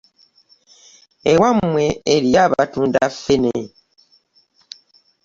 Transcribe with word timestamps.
Ewamwe 1.31 1.85
eriyo 2.13 2.39
abatunda 2.47 2.99
ffene. 3.13 3.57